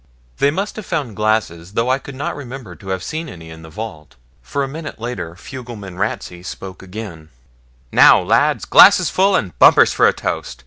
They 0.39 0.49
must 0.49 0.77
have 0.77 0.85
found 0.87 1.15
glasses, 1.15 1.73
though 1.73 1.89
I 1.91 1.99
could 1.99 2.15
not 2.15 2.35
remember 2.35 2.75
to 2.75 2.87
have 2.89 3.03
seen 3.03 3.29
any 3.29 3.51
in 3.51 3.61
the 3.61 3.69
vault, 3.69 4.15
for 4.41 4.63
a 4.63 4.67
minute 4.67 4.99
later 4.99 5.35
fugleman 5.35 5.95
Ratsey 5.99 6.41
spoke 6.41 6.81
again 6.81 7.29
'Now, 7.91 8.19
lads, 8.19 8.65
glasses 8.65 9.11
full 9.11 9.35
and 9.35 9.55
bumpers 9.59 9.93
for 9.93 10.07
a 10.07 10.11
toast. 10.13 10.59